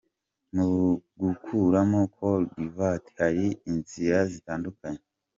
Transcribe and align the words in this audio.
Mu 0.55 0.67
gukuramo 1.21 1.99
call 2.15 2.41
divert 2.55 3.03
hari 3.17 3.45
inzira 3.71 4.17
zitandukanye. 4.31 5.03